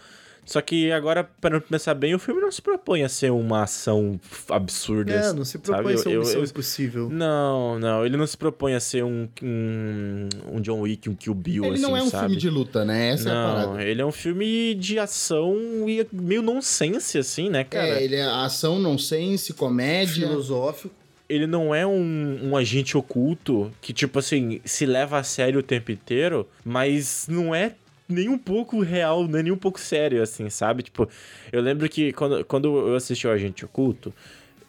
[0.46, 4.20] Só que agora, para pensar bem, o filme não se propõe a ser uma ação
[4.50, 5.12] absurda.
[5.12, 5.94] É, não se propõe sabe?
[5.94, 7.10] a ser uma Eu- missão impossível.
[7.10, 11.34] Não, não, ele não se propõe a ser um, um, um John Wick, um Kill
[11.34, 12.26] Bill, Ele assim, não é um sabe?
[12.26, 13.10] filme de luta, né?
[13.10, 13.84] Essa é a não, parada.
[13.84, 15.56] ele é um filme de ação
[15.90, 18.00] e meio nonsense, assim, né, cara?
[18.00, 20.28] É, ele é ação, nonsense, comédia.
[20.28, 20.94] Filosófico.
[21.28, 25.64] ele não é um, um agente oculto que, tipo assim, se leva a sério o
[25.64, 27.74] tempo inteiro, mas não é
[28.08, 30.84] nem um pouco real, nem um pouco sério, assim, sabe?
[30.84, 31.10] Tipo,
[31.52, 34.14] eu lembro que quando, quando eu assisti o Agente Oculto,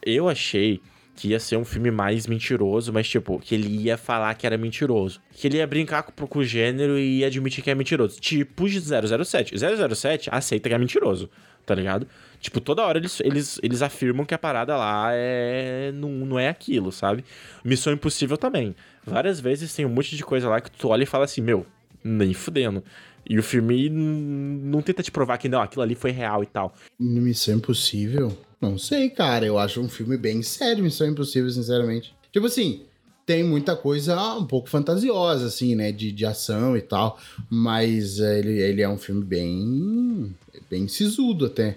[0.03, 0.81] eu achei
[1.17, 4.59] que ia ser um filme mais mentiroso, mas, tipo, que ele ia falar que era
[4.59, 5.21] mentiroso.
[5.33, 8.21] Que ele ia brincar com, com o gênero e ia admitir que é mentiroso.
[8.21, 9.55] Tipo de 007.
[9.59, 11.31] 007 aceita que é mentiroso,
[11.65, 12.07] tá ligado?
[12.39, 16.49] Tipo, toda hora eles, eles, eles afirmam que a parada lá é não, não é
[16.49, 17.25] aquilo, sabe?
[17.65, 18.77] Missão Impossível também.
[19.05, 21.67] Várias vezes tem um monte de coisa lá que tu olha e fala assim, meu,
[22.05, 22.85] nem fudendo.
[23.29, 26.75] E o filme não tenta te provar que não, aquilo ali foi real e tal.
[26.99, 28.37] Missão Impossível?
[28.61, 29.45] Não sei, cara.
[29.45, 32.15] Eu acho um filme bem sério, Missão Impossível, sinceramente.
[32.33, 32.83] Tipo assim,
[33.27, 35.91] tem muita coisa um pouco fantasiosa, assim, né?
[35.91, 37.19] De, de ação e tal.
[37.51, 40.35] Mas é, ele, ele é um filme bem.
[40.71, 41.77] bem sisudo até.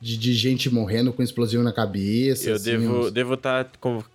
[0.00, 2.48] De, de gente morrendo com explosivo na cabeça.
[2.50, 3.68] Eu assim, devo uns- devo estar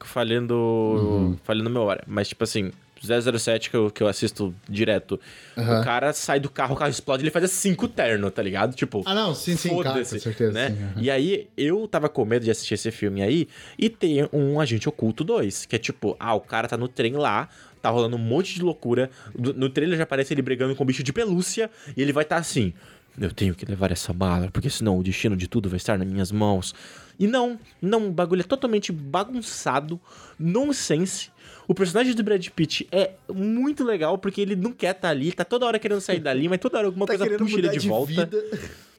[0.05, 2.71] falhando falhando meu hora, mas tipo assim,
[3.05, 5.19] 007 que eu, que eu assisto direto,
[5.57, 5.81] Aham.
[5.81, 8.75] o cara sai do carro, o carro explode, ele faz cinco terno, tá ligado?
[8.75, 10.51] Tipo, Ah, não, sim, sim, cara, com foda-se, certeza.
[10.51, 10.69] né?
[10.69, 10.93] sim, aham.
[11.01, 14.87] E aí, eu tava com medo de assistir esse filme aí, e tem um Agente
[14.87, 17.49] Oculto 2, que é tipo, ah, o cara tá no trem lá,
[17.81, 20.87] tá rolando um monte de loucura, no no trailer já aparece ele brigando com um
[20.87, 22.73] bicho de pelúcia, e ele vai estar tá assim,
[23.19, 26.07] eu tenho que levar essa bala, porque senão o destino de tudo vai estar nas
[26.07, 26.73] minhas mãos.
[27.19, 30.01] E não, não, o bagulho é totalmente bagunçado,
[30.39, 31.29] nonsense.
[31.67, 35.43] O personagem do Brad Pitt é muito legal, porque ele não quer estar ali, tá
[35.45, 37.87] toda hora querendo sair dali, mas toda hora alguma Tá coisa puxa ele mudar de,
[37.87, 38.25] volta.
[38.25, 38.43] vida.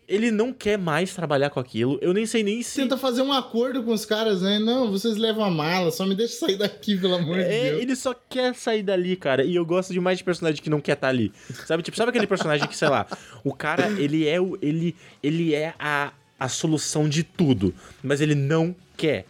[0.07, 1.99] Ele não quer mais trabalhar com aquilo.
[2.03, 2.79] Eu nem sei nem se.
[2.79, 4.59] Tenta fazer um acordo com os caras, né?
[4.59, 7.83] Não, vocês levam a mala, só me deixa sair daqui, pelo amor de É, Deus.
[7.83, 9.43] ele só quer sair dali, cara.
[9.45, 11.33] E eu gosto demais de personagem que não quer estar ali.
[11.67, 13.07] Sabe, tipo, sabe aquele personagem que, sei lá,
[13.43, 14.59] o cara, ele é o.
[14.61, 17.75] Ele, ele é a, a solução de tudo.
[18.03, 19.25] Mas ele não quer.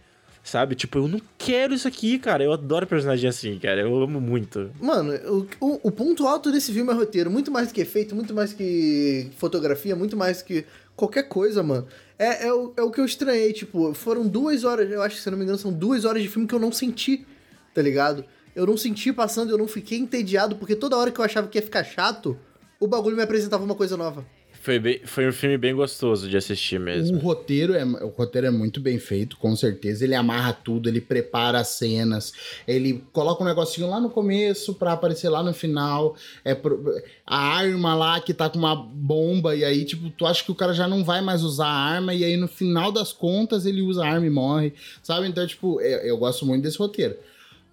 [0.44, 0.74] Sabe?
[0.74, 2.44] Tipo, eu não quero isso aqui, cara.
[2.44, 3.80] Eu adoro personagem assim, cara.
[3.80, 4.70] Eu amo muito.
[4.78, 7.30] Mano, o, o, o ponto alto desse filme é roteiro.
[7.30, 11.86] Muito mais do que efeito, muito mais que fotografia, muito mais que qualquer coisa, mano.
[12.18, 15.22] É, é, o, é o que eu estranhei, tipo, foram duas horas, eu acho que
[15.22, 17.26] se não me engano, são duas horas de filme que eu não senti,
[17.74, 18.24] tá ligado?
[18.54, 21.58] Eu não senti passando, eu não fiquei entediado, porque toda hora que eu achava que
[21.58, 22.38] ia ficar chato,
[22.78, 24.24] o bagulho me apresentava uma coisa nova.
[24.64, 27.18] Foi, bem, foi um filme bem gostoso de assistir O mesmo.
[27.18, 30.04] roteiro, é, o roteiro é muito bem feito, com certeza.
[30.04, 32.32] Ele amarra tudo, ele prepara as cenas,
[32.66, 36.16] ele coloca um negocinho lá no começo pra aparecer lá no final.
[36.42, 36.82] É pro-
[37.26, 40.54] a arma lá que tá com uma bomba, e aí, tipo, tu acha que o
[40.54, 43.82] cara já não vai mais usar a arma, e aí no final das contas ele
[43.82, 44.72] usa a arma e morre,
[45.02, 45.28] sabe?
[45.28, 47.16] Então, tipo, eu, eu gosto muito desse roteiro.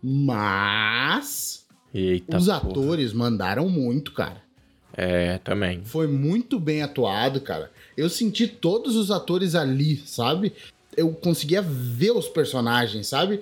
[0.03, 2.35] Mas Eita.
[2.37, 2.57] os porra.
[2.57, 4.40] atores mandaram muito, cara.
[4.95, 5.81] É, também.
[5.83, 7.71] Foi muito bem atuado, cara.
[7.95, 10.53] Eu senti todos os atores ali, sabe?
[10.97, 13.39] Eu conseguia ver os personagens, sabe?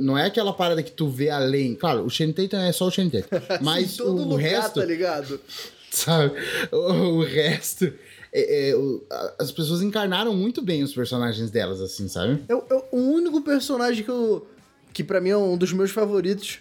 [0.00, 1.74] Não é aquela parada que tu vê além.
[1.74, 3.36] Claro, o Shane Tatum é só o Shane Tatum.
[3.62, 5.40] Mas todo o lugar, resto, tá ligado?
[5.90, 6.32] sabe?
[6.72, 6.76] O,
[7.18, 7.92] o resto...
[8.32, 8.74] é- é,
[9.38, 12.42] as pessoas encarnaram muito bem os personagens delas, assim, sabe?
[12.48, 14.46] Eu, eu- o único personagem que eu.
[14.92, 16.58] que pra mim é um dos meus favoritos,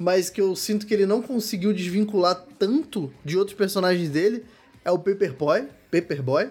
[0.00, 4.42] mas que eu sinto que ele não conseguiu desvincular tanto de outros personagens dele,
[4.82, 5.64] é o Paperboy.
[5.90, 6.48] Paperboy,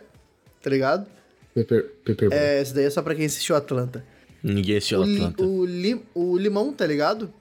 [0.62, 1.08] tá ligado?
[1.56, 2.38] Pepper, Pepper Boy.
[2.38, 4.06] É, esse daí é só pra quem assistiu Atlanta.
[4.44, 5.44] Ninguém assistiu O, li- Atlanta.
[5.44, 7.34] o, li- o Limão, tá ligado?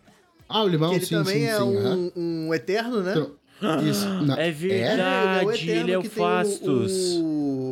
[0.48, 1.62] Ah, o Limão, que ele sim, também sim, é sim.
[1.62, 2.12] um,
[2.48, 3.12] um eterno, né?
[3.58, 4.08] Então, Isso.
[4.08, 7.16] não, É verdade, ele é o que tem Fastos.
[7.20, 7.67] o-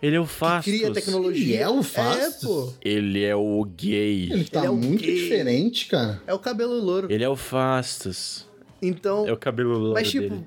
[0.00, 0.72] Ele é o que Fastos.
[0.72, 1.54] cria tecnologia.
[1.56, 2.42] Ele é o Fastos?
[2.42, 2.72] É, pô.
[2.84, 4.30] Ele é o gay.
[4.32, 5.12] Ele tá Ele é muito quê?
[5.14, 6.22] diferente, cara.
[6.26, 7.10] É o cabelo louro.
[7.10, 8.46] Ele é o Fastos.
[8.80, 10.46] Então, É o cabelo louro Mas, tipo, dele.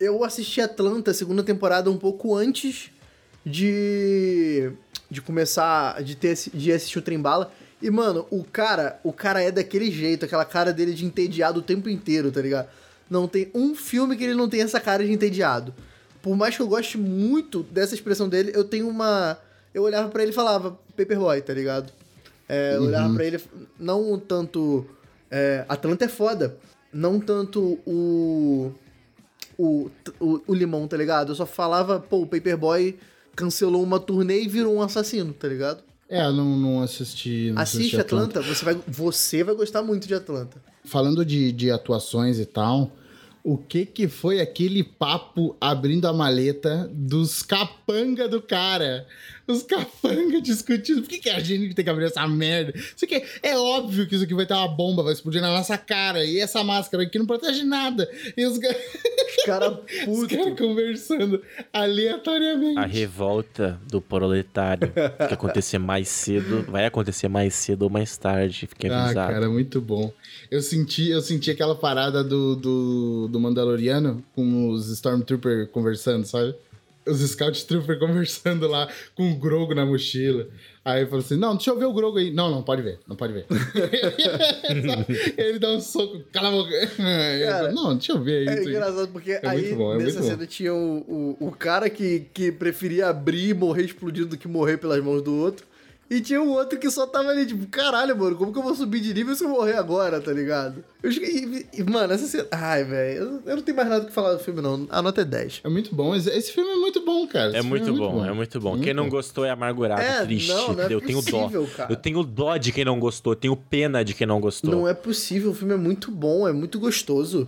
[0.00, 2.90] eu assisti Atlanta, segunda temporada, um pouco antes
[3.44, 4.70] de.
[5.10, 6.02] de começar.
[6.02, 7.52] de, ter, de assistir o Trembala.
[7.80, 11.62] E, mano, o cara, o cara é daquele jeito, aquela cara dele de entediado o
[11.62, 12.68] tempo inteiro, tá ligado?
[13.08, 15.72] Não tem um filme que ele não tem essa cara de entediado.
[16.22, 19.38] Por mais que eu goste muito dessa expressão dele, eu tenho uma.
[19.72, 21.92] Eu olhava pra ele e falava, Paperboy, tá ligado?
[22.48, 23.40] É, eu olhava pra ele,
[23.78, 24.86] não tanto.
[25.30, 26.56] É, Atlanta é foda.
[26.92, 28.72] Não tanto o
[29.58, 31.32] o, o, o Limão, tá ligado?
[31.32, 32.96] Eu só falava, pô, o Paperboy
[33.34, 35.82] cancelou uma turnê e virou um assassino, tá ligado?
[36.08, 37.50] É, não, não assisti.
[37.52, 40.62] Não Assiste assisti Atlanta, Você, vai, você vai gostar muito de Atlanta.
[40.84, 42.90] Falando de, de atuações e tal,
[43.42, 49.06] o que que foi aquele papo abrindo a maleta dos capanga do cara?
[49.48, 51.00] Os capanga discutindo.
[51.00, 52.72] Por que, que a gente tem que abrir essa merda?
[52.76, 55.78] Isso aqui é óbvio que isso aqui vai ter uma bomba, vai explodir na nossa
[55.78, 56.22] cara.
[56.24, 58.06] E essa máscara aqui não protege nada.
[58.36, 59.78] E os, ga- Os caras
[60.28, 62.78] caras conversando aleatoriamente.
[62.78, 64.92] A revolta do proletário.
[64.92, 66.64] que acontecer mais cedo.
[66.70, 68.66] Vai acontecer mais cedo ou mais tarde.
[68.66, 69.34] Fiquem Ah, avisados.
[69.34, 70.12] cara, muito bom.
[70.50, 76.54] Eu senti, eu senti aquela parada do, do, do Mandaloriano com os Stormtrooper conversando, sabe?
[77.08, 80.46] Os Scout Trooper conversando lá com o Grogo na mochila.
[80.84, 82.32] Aí eu falo assim: não, deixa eu ver o Grogo aí.
[82.32, 83.46] Não, não, pode ver, não pode ver.
[85.36, 86.70] Ele dá um soco, cala a boca.
[86.98, 88.66] Aí falo, não, deixa eu ver É aí.
[88.66, 90.28] engraçado porque aí muito bom, é nessa muito bom.
[90.30, 94.48] cena tinha o, o, o cara que, que preferia abrir e morrer explodido do que
[94.48, 95.66] morrer pelas mãos do outro.
[96.10, 98.74] E tinha um outro que só tava ali, tipo, caralho, mano, como que eu vou
[98.74, 100.82] subir de nível se eu morrer agora, tá ligado?
[101.02, 101.66] Eu cheguei.
[101.70, 102.46] E, mano, essa cena.
[102.50, 104.86] Ai, velho, eu, eu, não tenho mais nada que falar do filme, não.
[104.88, 105.60] A nota é 10.
[105.64, 106.16] É muito bom.
[106.16, 107.54] Esse filme é muito bom, cara.
[107.54, 108.70] É muito, é muito, bom, bom, é muito bom.
[108.70, 109.10] Muito quem não bom.
[109.10, 110.48] gostou é amargurado, é, triste.
[110.48, 111.66] Não, não é eu possível, tenho dó.
[111.76, 111.92] Cara.
[111.92, 114.70] Eu tenho dó de quem não gostou, eu tenho pena de quem não gostou.
[114.70, 117.46] Não é possível, o filme é muito bom, é muito gostoso.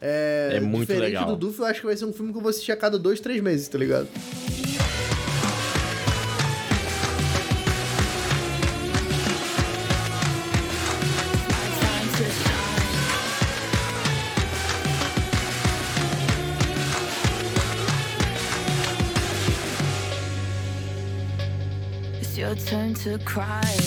[0.00, 1.26] É, é muito diferente legal.
[1.26, 2.98] do Duff, eu acho que vai ser um filme que eu vou assistir a cada
[2.98, 4.08] dois, três meses, tá ligado?
[23.06, 23.85] To cry.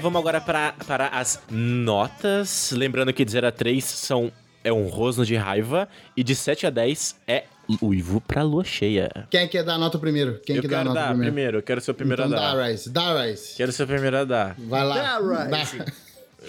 [0.00, 2.72] Vamos agora para, para as notas.
[2.72, 4.32] Lembrando que de 0 a 3 são,
[4.64, 7.44] é um rosno de raiva e de 7 a 10 é
[7.82, 9.10] uivo pra lua cheia.
[9.30, 10.40] Quem quer dar a nota primeiro?
[10.44, 11.32] Quem eu quer dar a nota dar primeiro?
[11.32, 11.58] primeiro?
[11.58, 12.56] Eu quero ser o primeiro então a dar.
[12.56, 12.90] Dá, Rice.
[12.90, 13.56] Dá, Rice.
[13.56, 14.56] Quero ser o primeiro a dar.
[14.58, 15.18] Vai lá.
[15.20, 15.78] Dá, Rice.
[15.78, 15.84] Dá.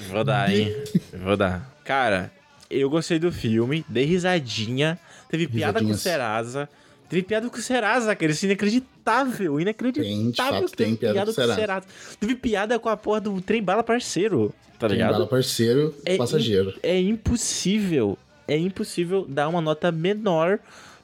[0.09, 0.73] Vou dar, hein?
[1.13, 1.69] Vou dar.
[1.83, 2.31] Cara,
[2.69, 4.97] eu gostei do filme, dei risadinha,
[5.29, 6.69] teve piada com o Serasa.
[7.12, 8.32] Teve piada com o Serasa, cara.
[8.32, 9.60] Isso é inacreditável.
[9.60, 10.32] Inacreditável.
[10.32, 11.60] Tem, fato, tem piada, piada com o Serasa.
[11.60, 11.86] Serasa.
[12.17, 15.10] Teve piada com a porra do trem bala parceiro, tá ligado?
[15.10, 16.74] Trem bala parceiro, é passageiro.
[16.82, 18.17] é impossível.
[18.47, 20.58] É impossível dar uma nota menor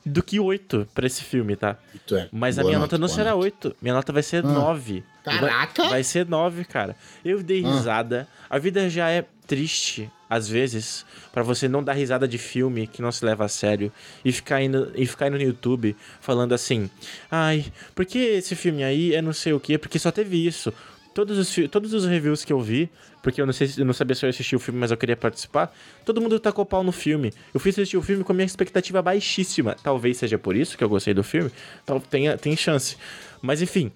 [0.05, 1.77] do que 8 pra esse filme, tá?
[2.13, 2.29] É.
[2.31, 3.43] Mas a minha nota, nota não será nota.
[3.43, 3.75] 8.
[3.81, 4.47] Minha nota vai ser ah.
[4.47, 5.03] 9.
[5.25, 5.81] Caraca!
[5.83, 6.95] Vai, vai, ser 9, cara.
[7.25, 7.69] Eu dei ah.
[7.69, 8.27] risada.
[8.49, 13.01] A vida já é triste, às vezes, para você não dar risada de filme que
[13.01, 13.91] não se leva a sério
[14.23, 16.89] e ficar indo, e ficar indo no YouTube falando assim:
[17.31, 19.77] ai, por que esse filme aí é não sei o quê?
[19.77, 20.73] Porque só teve isso.
[21.13, 22.91] Todos os, todos os reviews que eu vi,
[23.23, 25.17] porque eu não sei eu não sabia se eu assistir o filme, mas eu queria
[25.17, 27.33] participar, todo mundo tacou pau no filme.
[27.53, 29.75] Eu fui assistir o filme com a minha expectativa baixíssima.
[29.81, 31.49] Talvez seja por isso que eu gostei do filme.
[31.83, 31.99] Então
[32.39, 32.97] tem chance.
[33.41, 33.91] Mas enfim,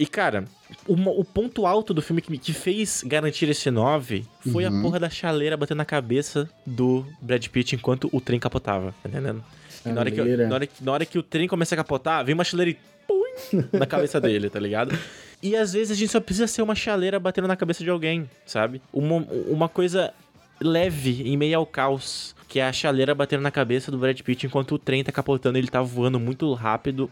[0.00, 0.46] e, cara,
[0.88, 4.78] o, o ponto alto do filme que, que fez garantir esse 9 foi uhum.
[4.78, 9.10] a porra da chaleira batendo na cabeça do Brad Pitt enquanto o trem capotava, tá
[9.10, 9.44] entendendo?
[9.84, 12.32] Na hora, que, na, hora que, na hora que o trem começa a capotar, vem
[12.32, 14.98] uma chaleira e pum, na cabeça dele, tá ligado?
[15.42, 18.28] E às vezes a gente só precisa ser uma chaleira batendo na cabeça de alguém,
[18.46, 18.80] sabe?
[18.90, 19.16] Uma,
[19.48, 20.14] uma coisa
[20.58, 22.34] leve em meio ao caos.
[22.48, 25.56] Que é a chaleira batendo na cabeça do Brad Pitt enquanto o trem tá capotando
[25.56, 27.08] e ele tá voando muito rápido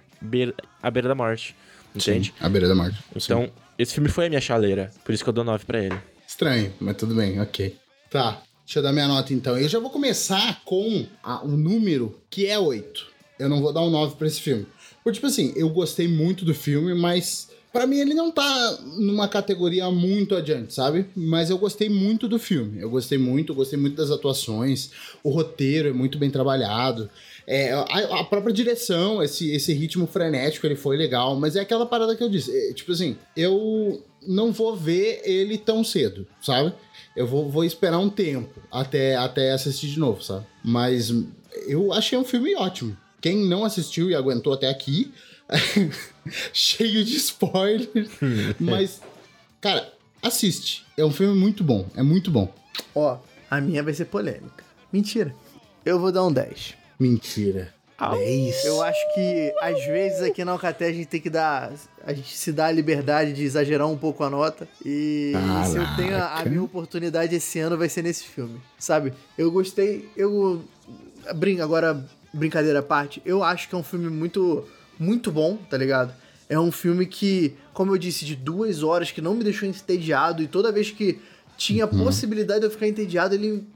[0.82, 1.54] à beira da morte.
[1.94, 2.34] Entende?
[2.36, 2.98] Sim, a beira da morte.
[3.14, 3.50] Então, Sim.
[3.78, 4.90] esse filme foi a minha chaleira.
[5.04, 5.98] Por isso que eu dou 9 pra ele.
[6.26, 7.76] Estranho, mas tudo bem, ok.
[8.10, 9.58] Tá, deixa eu dar minha nota então.
[9.58, 13.06] Eu já vou começar com o um número que é 8.
[13.38, 14.66] Eu não vou dar um 9 pra esse filme.
[15.02, 19.28] Porque, tipo assim, eu gostei muito do filme, mas para mim ele não tá numa
[19.28, 21.06] categoria muito adiante, sabe?
[21.14, 22.80] Mas eu gostei muito do filme.
[22.80, 24.90] Eu gostei muito, gostei muito das atuações.
[25.22, 27.08] O roteiro é muito bem trabalhado.
[27.50, 31.86] É, a, a, própria direção, esse, esse ritmo frenético, ele foi legal, mas é aquela
[31.86, 32.54] parada que eu disse.
[32.54, 36.74] É, tipo assim, eu não vou ver ele tão cedo, sabe?
[37.16, 40.44] Eu vou, vou esperar um tempo até, até assistir de novo, sabe?
[40.62, 41.10] Mas
[41.66, 42.94] eu achei um filme ótimo.
[43.18, 45.10] Quem não assistiu e aguentou até aqui,
[46.52, 48.10] cheio de spoilers,
[48.60, 49.00] mas,
[49.58, 49.90] cara,
[50.22, 50.84] assiste.
[50.98, 52.52] É um filme muito bom, é muito bom.
[52.94, 53.16] Ó,
[53.50, 54.62] a minha vai ser polêmica.
[54.92, 55.34] Mentira.
[55.82, 56.77] Eu vou dar um 10.
[56.98, 57.72] Mentira.
[58.00, 58.64] É isso.
[58.64, 61.72] Eu acho que às vezes aqui na Alcaté a gente tem que dar.
[62.06, 64.68] A gente se dá a liberdade de exagerar um pouco a nota.
[64.84, 65.68] E Caraca.
[65.68, 68.60] se eu tenho a, a, minha oportunidade esse ano, vai ser nesse filme.
[68.78, 69.12] Sabe?
[69.36, 70.08] Eu gostei.
[70.16, 70.64] Eu.
[71.34, 74.64] Brin agora, brincadeira à parte, eu acho que é um filme muito.
[74.96, 76.12] Muito bom, tá ligado?
[76.48, 80.42] É um filme que, como eu disse, de duas horas que não me deixou entediado.
[80.42, 81.20] E toda vez que
[81.56, 82.04] tinha uhum.
[82.04, 83.66] possibilidade de eu ficar entediado, ele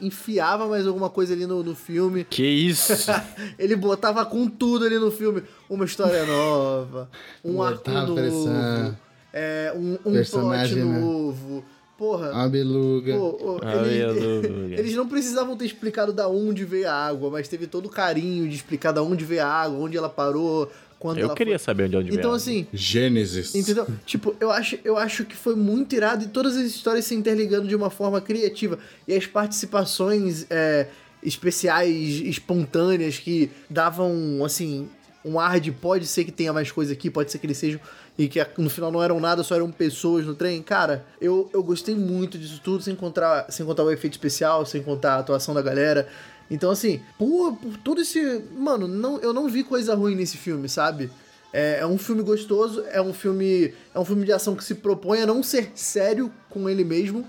[0.00, 2.24] enfiava mais alguma coisa ali no, no filme.
[2.24, 2.92] Que isso?
[3.58, 5.42] ele botava com tudo ali no filme.
[5.68, 7.10] Uma história nova,
[7.44, 8.96] um arco novo,
[9.32, 10.84] é, um, um plot né?
[10.84, 11.64] novo.
[11.96, 12.44] Porra.
[12.44, 13.14] A beluga.
[13.14, 14.74] Pô, a ele, beluga.
[14.80, 18.48] Eles não precisavam ter explicado da onde veio a água, mas teve todo o carinho
[18.48, 21.64] de explicar da onde veio a água, onde ela parou, quando eu queria foi...
[21.64, 22.66] saber de onde Então, assim.
[22.74, 23.54] Gênesis.
[23.54, 23.86] Entendeu?
[24.04, 27.66] tipo, eu acho, eu acho que foi muito irado e todas as histórias se interligando
[27.66, 28.78] de uma forma criativa.
[29.08, 30.88] E as participações é,
[31.22, 34.90] especiais, espontâneas, que davam, assim.
[35.24, 37.80] um ar de pode ser que tenha mais coisa aqui, pode ser que eles sejam.
[38.18, 40.60] E que no final não eram nada, só eram pessoas no trem.
[40.62, 44.82] Cara, eu, eu gostei muito disso tudo, sem contar, sem contar o efeito especial, sem
[44.82, 46.06] contar a atuação da galera.
[46.50, 48.42] Então, assim, por, por todo esse.
[48.56, 51.10] Mano, não, eu não vi coisa ruim nesse filme, sabe?
[51.52, 53.72] É, é, um filme gostoso, é um filme.
[53.94, 57.24] É um filme de ação que se propõe a não ser sério com ele mesmo.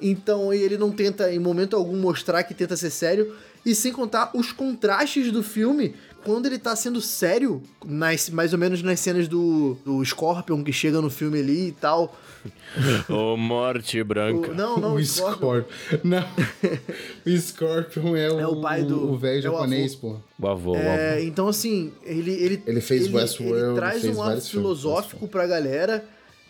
[0.00, 3.34] Então ele não tenta, em momento algum, mostrar que tenta ser sério.
[3.64, 5.94] E sem contar os contrastes do filme,
[6.24, 10.72] quando ele tá sendo sério, nas, mais ou menos nas cenas do, do Scorpion que
[10.72, 12.14] chega no filme ali e tal.
[13.08, 14.50] Ô, morte branca.
[14.50, 15.62] O, não, não, o o Scorpion.
[15.62, 15.98] Scorpion.
[16.04, 16.24] Não.
[17.26, 20.00] o Scorpion é o, É o pai do- o velho é o japonês, avô.
[20.38, 20.46] pô.
[20.46, 21.22] O avô, o É, avô.
[21.24, 22.32] então, assim, ele.
[22.32, 26.04] Ele, Ele fez Westworld, Ele traz fez um ar vários filmes, filosófico pra galera.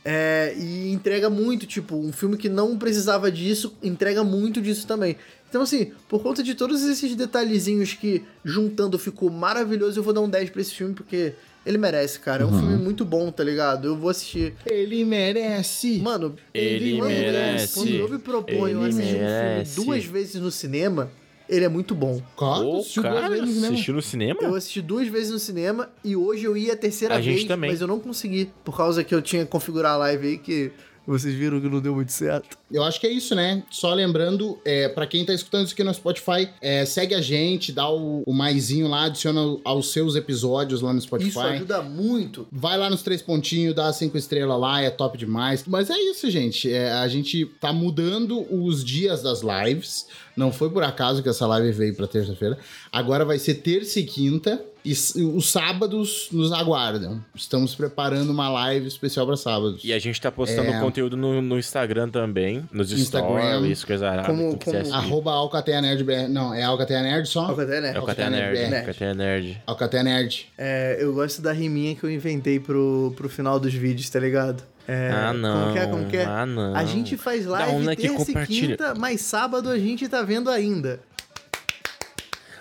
[0.05, 5.17] É, e entrega muito, tipo, um filme que não precisava disso, entrega muito disso também.
[5.49, 10.21] Então, assim, por conta de todos esses detalhezinhos que juntando ficou maravilhoso, eu vou dar
[10.21, 11.35] um 10 pra esse filme, porque
[11.65, 12.43] ele merece, cara.
[12.43, 13.87] É um filme muito bom, tá ligado?
[13.87, 14.55] Eu vou assistir.
[14.67, 15.99] Ele merece.
[16.01, 17.75] Mano, Ele quando, merece.
[17.75, 19.71] Quando eu me proponho Ele assistir merece.
[19.71, 21.11] um filme duas vezes no cinema,
[21.49, 22.21] ele é muito bom.
[22.37, 23.73] Claro, Ô, assistiu duas cara, vezes no cinema.
[23.75, 24.41] assistiu no cinema?
[24.43, 27.45] Eu assisti duas vezes no cinema e hoje eu ia a terceira A gente vez,
[27.47, 27.71] também.
[27.71, 28.51] mas eu não consegui.
[28.65, 30.73] Por causa que eu tinha que configurar a live aí que
[31.07, 32.57] vocês viram que não deu muito certo.
[32.71, 33.63] Eu acho que é isso, né?
[33.71, 37.73] Só lembrando, é, para quem tá escutando isso aqui no Spotify, é, segue a gente,
[37.73, 41.29] dá o, o maisinho lá, adiciona aos seus episódios lá no Spotify.
[41.29, 42.47] Isso ajuda muito.
[42.51, 45.65] Vai lá nos três pontinhos, dá cinco estrelas lá, é top demais.
[45.67, 46.71] Mas é isso, gente.
[46.71, 50.07] É, a gente tá mudando os dias das lives.
[50.37, 52.59] Não foi por acaso que essa live veio pra terça-feira.
[52.91, 54.65] Agora vai ser terça e quinta.
[54.85, 57.19] E os sábados nos aguardam.
[57.35, 59.81] Estamos preparando uma live especial para sábados.
[59.83, 60.79] E a gente tá postando É.
[60.81, 63.41] conteúdo no, no Instagram também, nos Instagram.
[63.55, 64.29] stories, coisa arada.
[64.29, 64.93] Como- como-.
[64.95, 66.29] Arroba Alcateia Nerd BR.
[66.29, 67.47] Não, é Alcateia Nerd só?
[67.47, 69.03] Alcateia, Caté Alcateia Nerd, Nerd.
[69.05, 69.63] é Nerd.
[69.67, 70.47] Alcateia Nerd.
[70.59, 74.63] É, eu gosto da riminha que eu inventei pro, pro final dos vídeos, tá ligado?
[74.87, 75.61] É, Ah, não.
[75.63, 75.87] Como que é?
[75.87, 76.25] Como que é?
[76.27, 76.77] Ah, não.
[76.77, 78.69] A gente faz live terça e compartilha.
[78.77, 81.01] quinta, mas sábado a gente tá vendo ainda.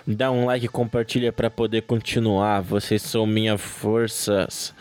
[0.06, 2.62] Dá um like e compartilha pra poder continuar.
[2.62, 4.74] Vocês são minhas forças.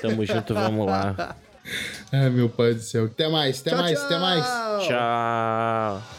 [0.00, 1.36] Tamo junto, vamos lá.
[2.12, 3.04] Ai, meu pai do céu.
[3.06, 4.44] Até mais, até Tchau, mais, até mais.
[4.44, 4.88] tchau.
[4.88, 6.17] Tchau.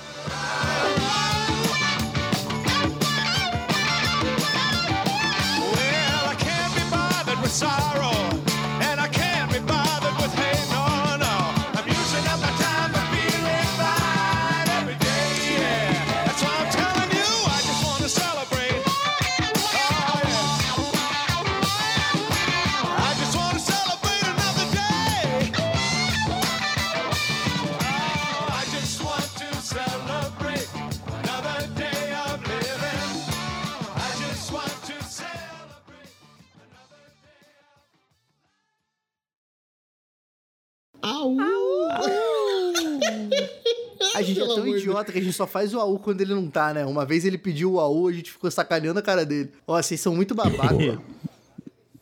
[45.06, 46.86] Que a gente só faz o AU quando ele não tá, né?
[46.86, 49.52] Uma vez ele pediu o AU, a gente ficou sacaneando a cara dele.
[49.68, 51.00] Ó, vocês são muito babaca.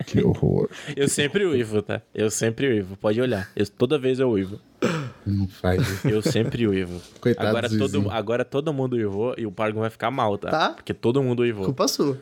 [0.05, 0.69] Que horror.
[0.95, 2.01] Eu sempre uivo, tá?
[2.13, 2.95] Eu sempre uivo.
[2.97, 3.49] Pode olhar.
[3.55, 4.59] Eu- toda vez eu uivo.
[5.25, 6.07] Não faz isso.
[6.07, 7.01] Eu sempre uivo.
[7.19, 10.49] Coitado agora do todo, agora todo mundo uivou e o Pargon vai ficar mal, tá?
[10.51, 10.69] Tá.
[10.75, 11.65] Porque todo mundo uivou.
[11.65, 12.17] Culpa sua.